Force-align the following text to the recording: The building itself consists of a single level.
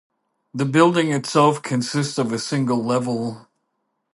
The 0.55 0.65
building 0.65 1.11
itself 1.11 1.61
consists 1.61 2.17
of 2.17 2.31
a 2.33 2.39
single 2.39 2.83
level. 2.83 3.45